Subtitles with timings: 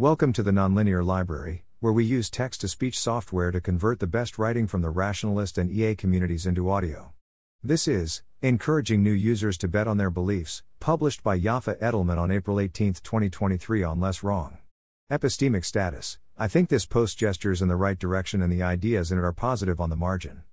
[0.00, 4.06] Welcome to the Nonlinear Library, where we use text to speech software to convert the
[4.06, 7.12] best writing from the rationalist and EA communities into audio.
[7.62, 12.30] This is Encouraging New Users to Bet on Their Beliefs, published by Yafah Edelman on
[12.30, 14.56] April 18, 2023, on Less Wrong.
[15.12, 19.18] Epistemic status I think this post gestures in the right direction and the ideas in
[19.18, 20.44] it are positive on the margin.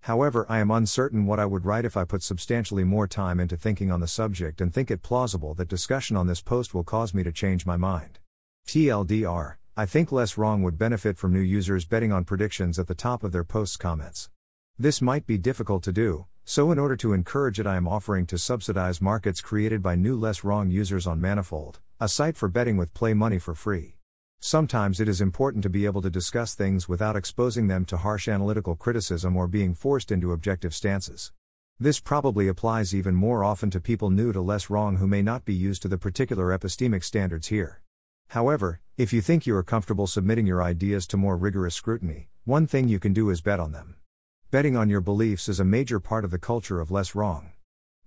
[0.00, 3.56] However, I am uncertain what I would write if I put substantially more time into
[3.56, 7.14] thinking on the subject and think it plausible that discussion on this post will cause
[7.14, 8.18] me to change my mind.
[8.66, 12.96] TLDR, I think Less Wrong would benefit from new users betting on predictions at the
[12.96, 14.28] top of their posts comments.
[14.76, 18.26] This might be difficult to do, so in order to encourage it, I am offering
[18.26, 22.76] to subsidize markets created by new Less Wrong users on Manifold, a site for betting
[22.76, 23.98] with play money for free.
[24.40, 28.26] Sometimes it is important to be able to discuss things without exposing them to harsh
[28.26, 31.30] analytical criticism or being forced into objective stances.
[31.78, 35.44] This probably applies even more often to people new to Less Wrong who may not
[35.44, 37.80] be used to the particular epistemic standards here.
[38.28, 42.66] However, if you think you are comfortable submitting your ideas to more rigorous scrutiny, one
[42.66, 43.96] thing you can do is bet on them.
[44.50, 47.52] Betting on your beliefs is a major part of the culture of less wrong.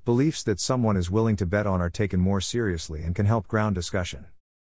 [0.05, 3.47] Beliefs that someone is willing to bet on are taken more seriously and can help
[3.47, 4.25] ground discussion.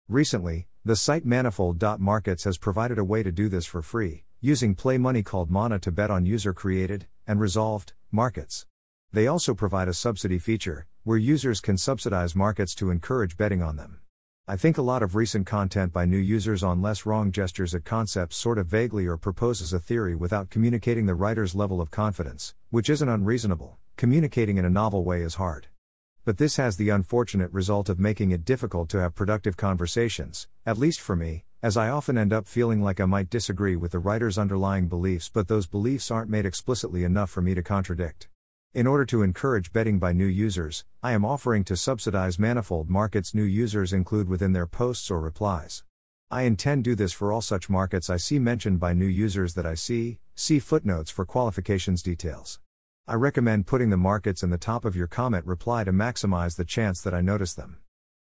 [0.09, 4.99] Recently, the site Manifold.markets has provided a way to do this for free, using play
[4.99, 8.67] money called Mana to bet on user created and resolved markets.
[9.13, 13.77] They also provide a subsidy feature, where users can subsidize markets to encourage betting on
[13.77, 14.01] them.
[14.49, 17.85] I think a lot of recent content by new users on less wrong gestures at
[17.85, 22.55] concepts sort of vaguely or proposes a theory without communicating the writer's level of confidence,
[22.71, 23.77] which isn't unreasonable.
[23.97, 25.67] Communicating in a novel way is hard.
[26.25, 30.79] But this has the unfortunate result of making it difficult to have productive conversations, at
[30.79, 33.99] least for me, as I often end up feeling like I might disagree with the
[33.99, 38.29] writer's underlying beliefs, but those beliefs aren't made explicitly enough for me to contradict.
[38.77, 43.35] In order to encourage betting by new users, I am offering to subsidize Manifold markets
[43.35, 45.83] new users include within their posts or replies.
[46.31, 49.55] I intend to do this for all such markets I see mentioned by new users
[49.55, 52.61] that I see, see footnotes for qualifications details.
[53.09, 56.65] I recommend putting the markets in the top of your comment reply to maximize the
[56.67, 57.79] chance that I notice them.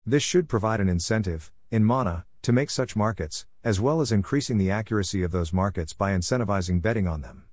[0.05, 4.59] This should provide an incentive, in Mana, to make such markets, as well as increasing
[4.59, 7.45] the accuracy of those markets by incentivizing betting on them.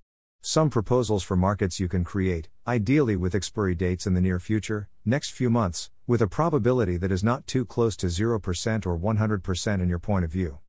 [0.41, 4.88] Some proposals for markets you can create, ideally with expiry dates in the near future,
[5.03, 9.81] next few months, with a probability that is not too close to 0% or 100%
[9.81, 10.59] in your point of view.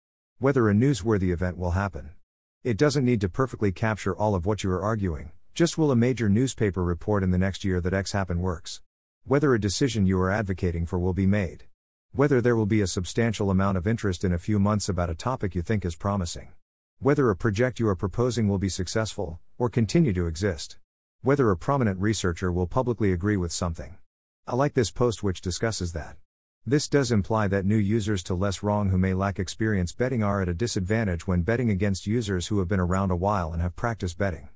[0.41, 2.11] Whether a newsworthy event will happen.
[2.65, 5.97] It doesn't need to perfectly capture all of what you are arguing, just will a
[5.97, 8.83] major newspaper report in the next year that X happen works.
[9.25, 11.67] Whether a decision you are advocating for will be made.
[12.13, 15.15] Whether there will be a substantial amount of interest in a few months about a
[15.15, 16.51] topic you think is promising.
[17.03, 20.77] Whether a project you are proposing will be successful, or continue to exist.
[21.23, 23.97] Whether a prominent researcher will publicly agree with something.
[24.47, 26.19] I like this post which discusses that.
[26.67, 30.43] This does imply that new users to less wrong who may lack experience betting are
[30.43, 33.77] at a disadvantage when betting against users who have been around a while and have
[33.77, 34.51] practiced betting.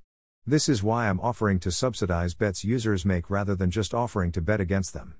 [0.44, 4.42] This is why I'm offering to subsidize bets users make rather than just offering to
[4.42, 5.14] bet against them.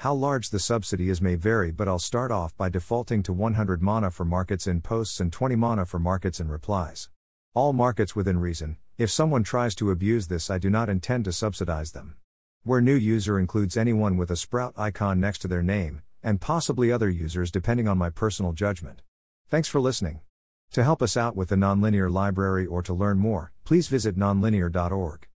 [0.00, 3.80] How large the subsidy is may vary, but I'll start off by defaulting to 100
[3.80, 7.08] mana for markets in posts and 20 mana for markets in replies.
[7.54, 11.32] All markets within reason, if someone tries to abuse this, I do not intend to
[11.32, 12.16] subsidize them.
[12.62, 16.92] Where new user includes anyone with a sprout icon next to their name, and possibly
[16.92, 19.00] other users depending on my personal judgment.
[19.48, 20.20] Thanks for listening.
[20.72, 25.26] To help us out with the Nonlinear Library or to learn more, please visit nonlinear.org.